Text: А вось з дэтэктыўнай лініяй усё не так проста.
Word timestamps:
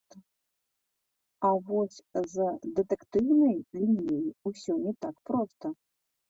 А 1.49 1.51
вось 1.67 1.97
з 2.31 2.47
дэтэктыўнай 2.79 3.53
лініяй 3.81 4.25
усё 4.53 4.73
не 4.87 4.93
так 5.07 5.15
проста. 5.33 5.75